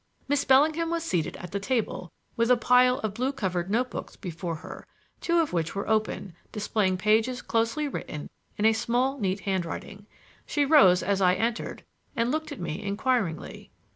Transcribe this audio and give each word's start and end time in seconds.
Miss 0.27 0.43
Bellingham 0.45 0.89
was 0.89 1.03
seated 1.03 1.37
at 1.37 1.51
the 1.51 1.59
table 1.59 2.11
with 2.35 2.49
a 2.49 2.57
pile 2.57 2.97
of 3.01 3.13
blue 3.13 3.31
covered 3.31 3.69
notebooks 3.69 4.15
before 4.15 4.55
her, 4.55 4.87
two 5.19 5.39
of 5.39 5.53
which 5.53 5.75
were 5.75 5.87
open, 5.87 6.33
displaying 6.51 6.97
pages 6.97 7.43
closely 7.43 7.87
written 7.87 8.31
in 8.57 8.65
a 8.65 8.73
small, 8.73 9.19
neat 9.19 9.41
handwriting. 9.41 10.07
She 10.47 10.65
rose 10.65 11.03
as 11.03 11.21
I 11.21 11.35
entered 11.35 11.83
and 12.15 12.31
looked 12.31 12.51
at 12.51 12.59
me 12.59 12.81
inquiringly. 12.81 13.69